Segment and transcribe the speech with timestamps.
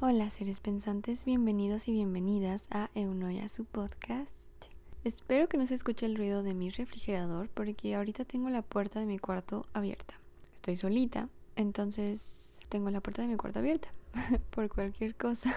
[0.00, 4.32] Hola seres pensantes, bienvenidos y bienvenidas a Eunoia, su podcast.
[5.04, 8.98] Espero que no se escuche el ruido de mi refrigerador porque ahorita tengo la puerta
[8.98, 10.14] de mi cuarto abierta.
[10.56, 13.88] Estoy solita, entonces tengo la puerta de mi cuarto abierta
[14.50, 15.54] por cualquier cosa.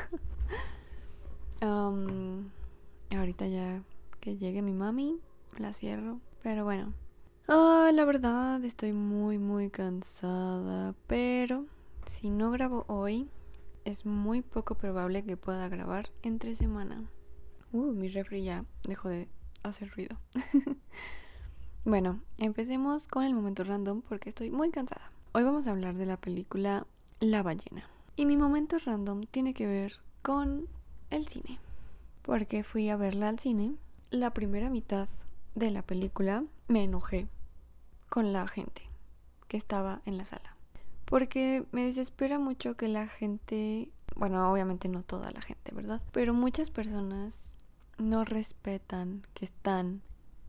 [1.62, 3.82] ahorita ya
[4.20, 5.20] que llegue mi mami,
[5.58, 6.20] la cierro.
[6.44, 6.94] Pero bueno,
[7.50, 11.66] Ah, la verdad estoy muy muy cansada, pero
[12.08, 13.30] si no grabo hoy,
[13.86, 17.10] es muy poco probable que pueda grabar entre semana.
[17.72, 19.28] Uh, mi refri ya dejó de
[19.64, 20.18] hacer ruido.
[21.86, 25.12] bueno, empecemos con el momento random porque estoy muy cansada.
[25.34, 26.88] Hoy vamos a hablar de la película
[27.20, 27.88] La ballena.
[28.16, 30.68] Y mi momento random tiene que ver con
[31.10, 31.60] el cine.
[32.24, 33.76] Porque fui a verla al cine.
[34.10, 35.08] La primera mitad
[35.56, 37.28] de la película me enojé
[38.10, 38.82] con la gente
[39.48, 40.57] que estaba en la sala.
[41.08, 46.02] Porque me desespera mucho que la gente, bueno, obviamente no toda la gente, ¿verdad?
[46.12, 47.56] Pero muchas personas
[47.98, 50.02] no respetan que están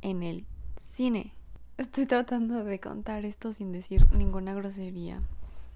[0.03, 0.47] en el
[0.81, 1.33] cine.
[1.77, 5.23] Estoy tratando de contar esto sin decir ninguna grosería.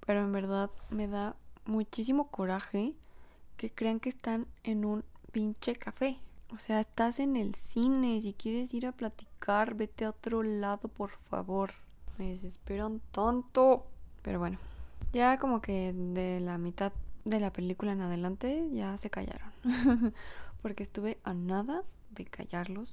[0.05, 2.95] Pero en verdad me da muchísimo coraje
[3.57, 6.19] que crean que están en un pinche café.
[6.53, 10.89] O sea, estás en el cine, si quieres ir a platicar, vete a otro lado,
[10.89, 11.73] por favor.
[12.19, 13.87] Me desesperan tanto.
[14.23, 14.59] Pero bueno,
[15.13, 16.93] ya como que de la mitad
[17.25, 19.53] de la película en adelante ya se callaron.
[20.63, 22.91] porque estuve a nada de callarlos.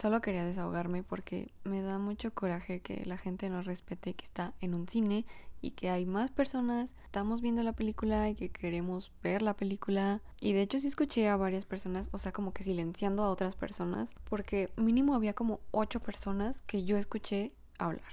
[0.00, 4.54] Solo quería desahogarme porque me da mucho coraje que la gente no respete que está
[4.60, 5.24] en un cine
[5.60, 10.20] y que hay más personas, estamos viendo la película y que queremos ver la película.
[10.40, 13.54] Y de hecho sí escuché a varias personas, o sea, como que silenciando a otras
[13.54, 18.12] personas, porque mínimo había como ocho personas que yo escuché hablar.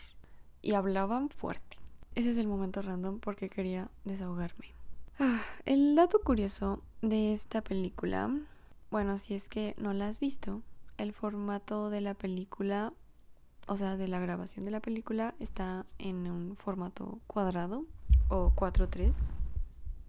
[0.62, 1.81] Y hablaban fuerte.
[2.16, 4.67] Ese es el momento random porque quería desahogarme.
[5.19, 8.35] Ah, el dato curioso de esta película,
[8.89, 10.61] bueno, si es que no la has visto,
[10.97, 12.94] el formato de la película
[13.67, 17.85] o sea, de la grabación de la película está en un formato cuadrado
[18.28, 19.13] o 4.3.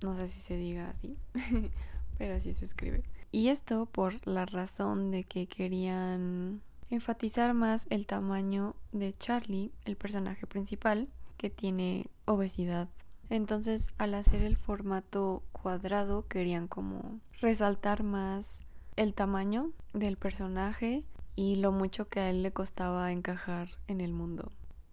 [0.03, 1.17] No sé si se diga así,
[2.19, 3.05] pero así se escribe.
[3.31, 9.97] Y esto por la razón de que querían enfatizar más el tamaño de Charlie, el
[9.97, 11.09] personaje principal,
[11.43, 12.89] que tiene obesidad.
[13.29, 18.61] Entonces, al hacer el formato cuadrado, querían como resaltar más
[18.95, 21.03] el tamaño del personaje
[21.35, 24.53] y lo mucho que a él le costaba encajar en el mundo.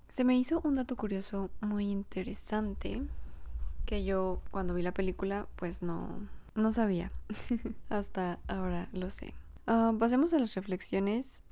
[0.10, 3.04] Se me hizo un dato curioso muy interesante
[3.86, 6.10] que yo cuando vi la película pues no,
[6.56, 7.12] no sabía.
[7.90, 9.36] Hasta ahora lo sé.
[9.68, 11.44] Ah, pasemos a las reflexiones.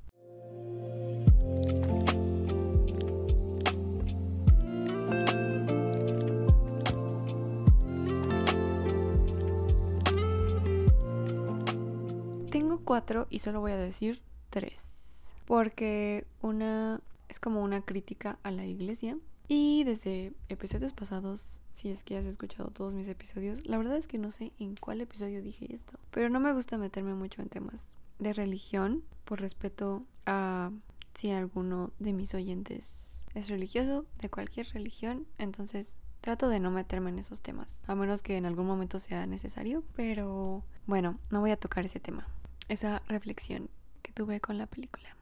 [12.88, 15.34] Cuatro y solo voy a decir tres.
[15.44, 19.18] Porque una es como una crítica a la iglesia.
[19.46, 24.06] Y desde episodios pasados, si es que has escuchado todos mis episodios, la verdad es
[24.06, 25.98] que no sé en cuál episodio dije esto.
[26.12, 27.84] Pero no me gusta meterme mucho en temas
[28.18, 30.70] de religión por respeto a
[31.12, 35.26] si alguno de mis oyentes es religioso, de cualquier religión.
[35.36, 39.26] Entonces trato de no meterme en esos temas, a menos que en algún momento sea
[39.26, 39.84] necesario.
[39.94, 42.26] Pero bueno, no voy a tocar ese tema,
[42.68, 43.70] esa reflexión
[44.18, 45.16] tuve con la película.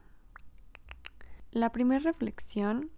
[1.51, 2.89] La primera reflexión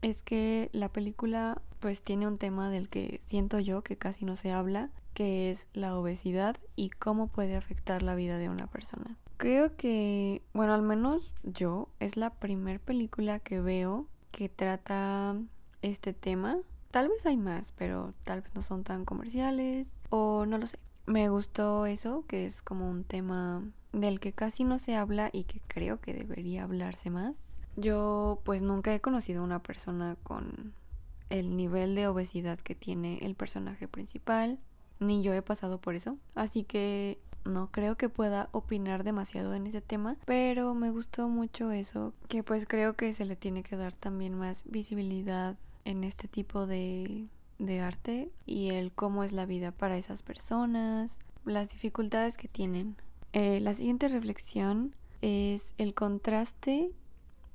[0.00, 4.36] es que la película pues tiene un tema del que siento yo que casi no
[4.36, 9.18] se habla, que es la obesidad y cómo puede afectar la vida de una persona.
[9.36, 15.36] Creo que, bueno, al menos yo, es la primera película que veo que trata
[15.82, 16.56] este tema.
[16.90, 20.78] Tal vez hay más, pero tal vez no son tan comerciales o no lo sé.
[21.06, 23.62] Me gustó eso, que es como un tema
[23.92, 27.36] del que casi no se habla y que creo que debería hablarse más.
[27.76, 30.72] Yo pues nunca he conocido a una persona con
[31.30, 34.58] el nivel de obesidad que tiene el personaje principal,
[35.00, 39.66] ni yo he pasado por eso, así que no creo que pueda opinar demasiado en
[39.66, 43.76] ese tema, pero me gustó mucho eso, que pues creo que se le tiene que
[43.76, 47.26] dar también más visibilidad en este tipo de,
[47.58, 52.96] de arte y el cómo es la vida para esas personas, las dificultades que tienen
[53.34, 56.92] eh, la siguiente reflexión es el contraste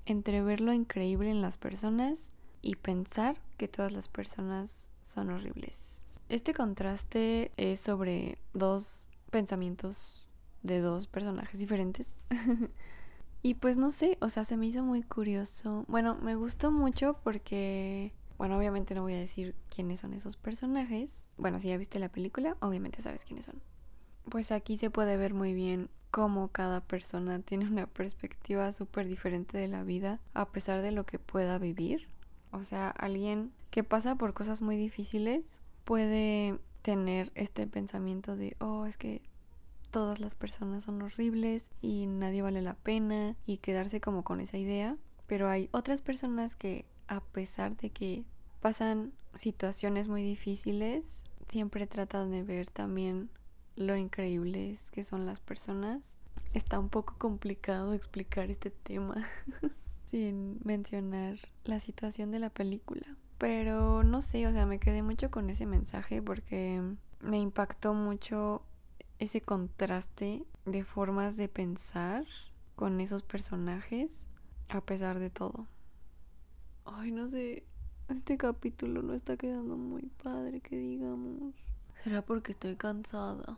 [0.05, 2.31] entre ver lo increíble en las personas
[2.61, 6.05] y pensar que todas las personas son horribles.
[6.27, 10.27] Este contraste es sobre dos pensamientos
[10.63, 12.07] de dos personajes diferentes.
[13.41, 15.85] y pues no sé, o sea, se me hizo muy curioso.
[15.87, 21.25] Bueno, me gustó mucho porque Bueno, obviamente no voy a decir quiénes son esos personajes.
[21.37, 23.61] Bueno, si ya viste la película, obviamente sabes quiénes son.
[24.29, 29.57] Pues aquí se puede ver muy bien cómo cada persona tiene una perspectiva súper diferente
[29.57, 32.07] de la vida a pesar de lo que pueda vivir.
[32.51, 38.85] O sea, alguien que pasa por cosas muy difíciles puede tener este pensamiento de, oh,
[38.85, 39.21] es que
[39.91, 44.57] todas las personas son horribles y nadie vale la pena y quedarse como con esa
[44.57, 44.95] idea.
[45.27, 48.23] Pero hay otras personas que a pesar de que
[48.61, 53.29] pasan situaciones muy difíciles, siempre tratan de ver también
[53.75, 56.17] lo increíbles que son las personas.
[56.53, 59.15] Está un poco complicado explicar este tema
[60.05, 63.17] sin mencionar la situación de la película.
[63.37, 66.81] Pero no sé, o sea, me quedé mucho con ese mensaje porque
[67.21, 68.61] me impactó mucho
[69.17, 72.25] ese contraste de formas de pensar
[72.75, 74.25] con esos personajes
[74.69, 75.67] a pesar de todo.
[76.91, 77.63] Ay, no sé,
[78.09, 81.53] este capítulo no está quedando muy padre, que digamos.
[82.03, 83.57] ¿Será porque estoy cansada?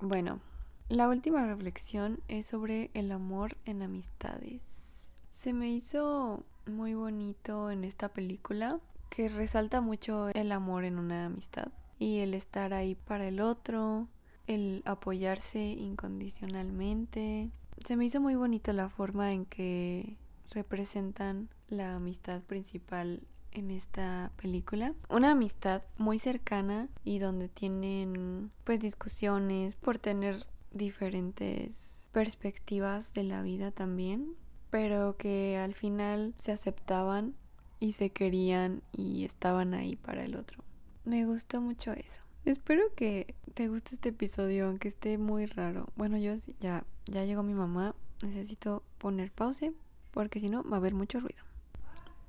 [0.00, 0.40] Bueno,
[0.88, 5.10] la última reflexión es sobre el amor en amistades.
[5.28, 8.80] Se me hizo muy bonito en esta película
[9.10, 11.68] que resalta mucho el amor en una amistad
[11.98, 14.08] y el estar ahí para el otro,
[14.46, 17.50] el apoyarse incondicionalmente.
[17.84, 20.16] Se me hizo muy bonito la forma en que
[20.50, 23.22] representan la amistad principal
[23.52, 24.94] en esta película.
[25.08, 33.42] Una amistad muy cercana y donde tienen pues discusiones por tener diferentes perspectivas de la
[33.42, 34.36] vida también,
[34.70, 37.34] pero que al final se aceptaban
[37.80, 40.62] y se querían y estaban ahí para el otro.
[41.04, 42.22] Me gustó mucho eso.
[42.44, 45.88] Espero que te guste este episodio, aunque esté muy raro.
[45.96, 47.94] Bueno, yo ya, ya llegó mi mamá.
[48.22, 49.72] Necesito poner pause
[50.10, 51.45] porque si no va a haber mucho ruido.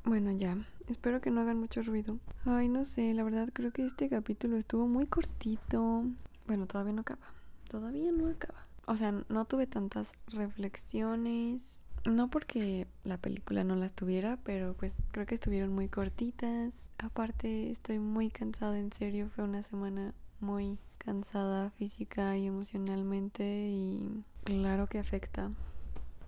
[0.07, 0.57] Bueno, ya.
[0.87, 2.17] Espero que no hagan mucho ruido.
[2.45, 6.05] Ay, no sé, la verdad creo que este capítulo estuvo muy cortito.
[6.47, 7.27] Bueno, todavía no acaba.
[7.67, 8.63] Todavía no acaba.
[8.85, 11.83] O sea, no tuve tantas reflexiones.
[12.05, 16.87] No porque la película no las tuviera, pero pues creo que estuvieron muy cortitas.
[16.99, 19.29] Aparte, estoy muy cansada, en serio.
[19.35, 25.51] Fue una semana muy cansada física y emocionalmente y claro que afecta.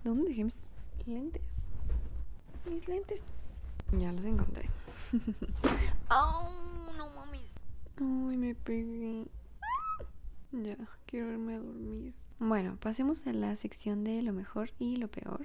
[0.04, 0.58] ¿Dónde dejé mis
[1.06, 1.68] lentes?
[2.70, 3.22] Mis lentes.
[3.98, 4.68] Ya los encontré.
[6.10, 6.48] ¡Oh,
[6.96, 7.52] no mames!
[7.96, 9.26] Ay, me pegué.
[10.52, 10.76] Ya,
[11.06, 12.14] quiero irme a dormir.
[12.38, 15.44] Bueno, pasemos a la sección de lo mejor y lo peor.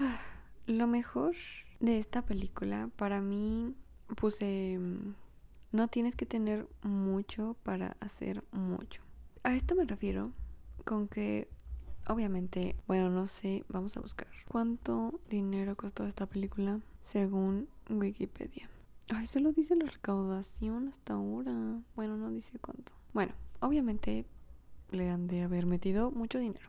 [0.00, 0.20] Ah,
[0.66, 1.36] lo mejor
[1.80, 3.74] de esta película para mí
[4.16, 5.14] puse mm,
[5.72, 9.02] no tienes que tener mucho para hacer mucho.
[9.42, 10.32] A esto me refiero
[10.84, 11.48] con que
[12.08, 14.26] Obviamente, bueno, no sé, vamos a buscar.
[14.48, 18.68] ¿Cuánto dinero costó esta película según Wikipedia?
[19.08, 21.52] Ay, solo dice la recaudación hasta ahora.
[21.94, 22.92] Bueno, no dice cuánto.
[23.12, 24.26] Bueno, obviamente
[24.90, 26.68] le han de haber metido mucho dinero.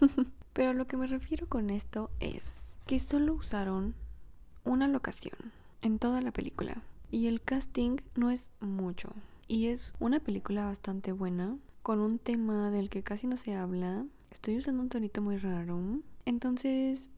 [0.52, 3.94] Pero lo que me refiero con esto es que solo usaron
[4.64, 5.36] una locación
[5.80, 6.82] en toda la película.
[7.12, 9.14] Y el casting no es mucho.
[9.46, 14.04] Y es una película bastante buena, con un tema del que casi no se habla,
[14.32, 15.78] Estoy usando un tonito muy raro.
[16.24, 17.10] Entonces,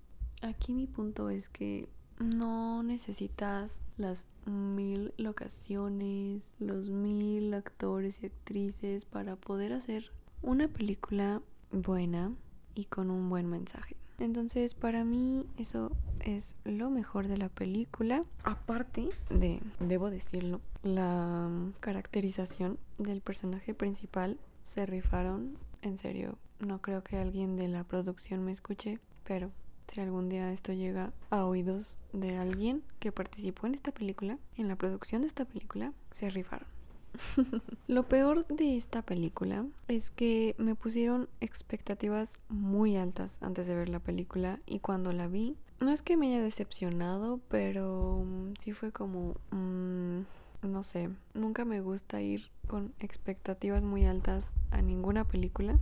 [0.43, 9.05] aquí mi punto es que no necesitas las mil locaciones, los mil actores y actrices
[9.05, 10.11] para poder hacer
[10.43, 12.35] una película buena
[12.75, 13.97] y con un buen mensaje.
[14.19, 15.91] Entonces, para mí eso
[16.21, 18.23] es lo mejor de la película.
[18.45, 27.03] Aparte de, debo decirlo, la caracterización del personaje principal se rifaron, en serio, no creo
[27.03, 29.51] que alguien de la producción me escuche, pero
[29.89, 34.69] si algún día esto llega a oídos de alguien que participó en esta película, en
[34.69, 36.74] la producción de esta película, se rifaron.
[37.89, 43.89] Lo peor de esta película es que me pusieron expectativas muy altas antes de ver
[43.89, 48.73] la película y cuando la vi, no es que me haya decepcionado, pero mm, sí
[48.73, 49.35] fue como...
[49.51, 50.21] Mm,
[50.63, 55.79] no sé, nunca me gusta ir con expectativas muy altas a ninguna película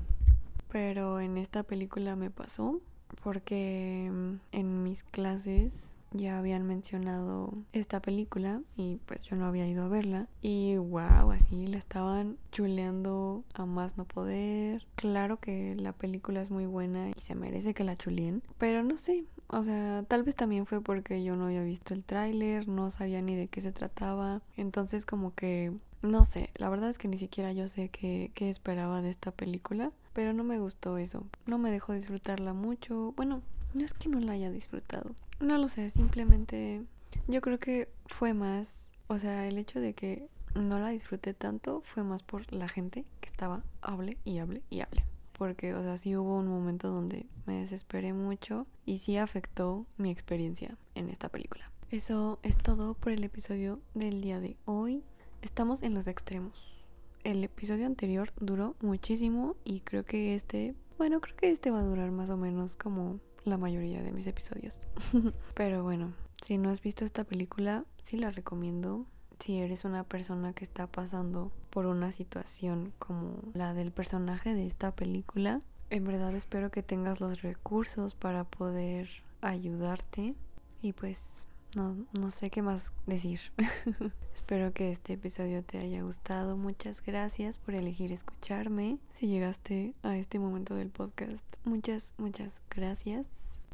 [0.73, 2.81] pero en esta película me pasó
[3.23, 9.67] porque mm, en mis clases ya habían mencionado esta película y pues yo no había
[9.69, 14.87] ido a verla y wow, así la estaban chuleando a más no poder.
[14.95, 18.97] Claro que la película es muy buena y se merece que la chuleen, pero no
[18.97, 22.91] sé, o sea, tal vez también fue porque yo no había visto el tráiler, no
[22.91, 27.07] sabía ni de qué se trataba, entonces como que no sé, la verdad es que
[27.07, 31.25] ni siquiera yo sé qué, qué esperaba de esta película, pero no me gustó eso.
[31.47, 33.13] No me dejó disfrutarla mucho.
[33.17, 33.41] Bueno,
[33.73, 35.13] no es que no la haya disfrutado.
[35.43, 36.85] No lo sé, simplemente
[37.27, 41.83] yo creo que fue más, o sea, el hecho de que no la disfruté tanto
[41.85, 45.05] fue más por la gente que estaba hable y hable y hable.
[45.33, 50.13] Porque, o sea, sí hubo un momento donde me desesperé mucho y sí afectó mi
[50.13, 51.73] experiencia en esta película.
[51.91, 55.03] Eso es todo por el episodio del día de hoy.
[55.43, 56.87] Estamos en los extremos.
[57.25, 61.85] El episodio anterior duró muchísimo y creo que este, bueno, creo que este va a
[61.85, 64.87] durar más o menos como la mayoría de mis episodios.
[65.55, 66.13] Pero bueno,
[66.45, 69.07] si no has visto esta película, sí la recomiendo.
[69.39, 74.67] Si eres una persona que está pasando por una situación como la del personaje de
[74.67, 79.09] esta película, en verdad espero que tengas los recursos para poder
[79.41, 80.35] ayudarte.
[80.81, 81.47] Y pues
[81.77, 83.41] no, no sé qué más decir.
[84.35, 86.57] Espero que este episodio te haya gustado.
[86.57, 88.99] Muchas gracias por elegir escucharme.
[89.15, 93.27] Si llegaste a este momento del podcast, muchas, muchas gracias.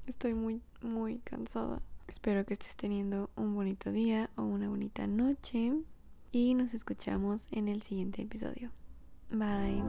[0.06, 1.82] Estoy muy, muy cansada.
[2.06, 5.72] Espero que estés teniendo un bonito día o una bonita noche.
[6.32, 8.70] Y nos escuchamos en el siguiente episodio.
[9.30, 9.82] Bye.